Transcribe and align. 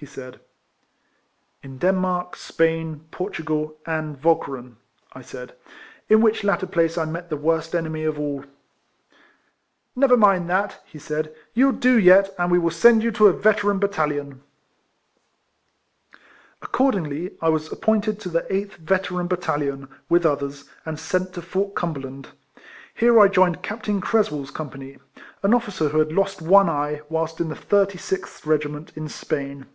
he 0.00 0.06
said. 0.06 0.38
'* 1.02 1.62
In 1.64 1.78
Denmark, 1.78 2.36
Spain, 2.36 3.04
Portugal, 3.10 3.76
and 3.84 4.16
Walcheren," 4.22 4.76
I 5.12 5.22
said," 5.22 5.54
in 6.08 6.20
which 6.20 6.44
latter 6.44 6.68
place 6.68 6.96
I 6.96 7.04
met 7.04 7.30
the 7.30 7.36
worst 7.36 7.74
enemy 7.74 8.04
of 8.04 8.16
all."" 8.16 8.44
Never 9.96 10.16
mind 10.16 10.48
that," 10.48 10.80
he 10.86 11.00
said," 11.00 11.34
you 11.52 11.66
'11 11.70 11.80
do 11.80 11.98
yet; 11.98 12.32
and 12.38 12.52
we 12.52 12.60
will 12.60 12.70
send 12.70 13.02
you 13.02 13.10
to 13.10 13.26
a 13.26 13.32
Veteran 13.32 13.80
Battalion." 13.80 14.40
RIFLEMAN 16.12 16.20
HARRIS. 16.60 16.70
277 17.32 17.36
Accordingly 17.36 17.38
I 17.42 17.48
was 17.48 17.72
appointed 17.72 18.20
to 18.20 18.28
the 18.28 18.42
8th 18.42 18.76
Veteran 18.76 19.26
Battalion, 19.26 19.88
with 20.08 20.24
others, 20.24 20.66
and 20.86 21.00
sent 21.00 21.32
to 21.34 21.42
Fort 21.42 21.74
Cumberland. 21.74 22.28
Here 22.94 23.18
I 23.18 23.26
joined 23.26 23.64
Captain 23.64 24.00
Cres 24.00 24.30
well's 24.30 24.52
company— 24.52 24.98
an 25.42 25.52
officer 25.52 25.88
who 25.88 25.98
had 25.98 26.12
lost 26.12 26.40
one 26.40 26.68
eye, 26.68 27.00
whilst 27.08 27.40
in 27.40 27.48
the 27.48 27.56
36th 27.56 28.46
Regiment, 28.46 28.92
in 28.96 29.08
Spain. 29.08 29.66